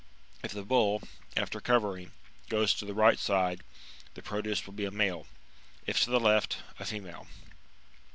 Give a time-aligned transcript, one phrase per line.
[0.41, 1.03] If the bull,
[1.37, 2.11] after covering,
[2.49, 3.61] goes to the right side,
[4.15, 5.27] the produce will be a male;
[5.85, 7.27] if to the left, a female.